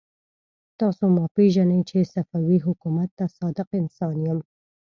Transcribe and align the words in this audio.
تاسو 0.79 1.03
ما 1.15 1.25
پېژنئ 1.35 1.81
چې 1.89 2.09
صفوي 2.13 2.57
حکومت 2.65 3.09
ته 3.17 3.25
صادق 3.37 3.67
انسان 3.81 4.15
يم. 4.27 4.39